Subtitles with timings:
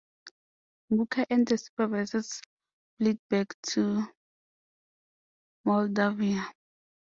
[0.95, 2.41] Mukha and the survivors
[2.97, 4.03] fled back to
[5.63, 6.43] Moldavia.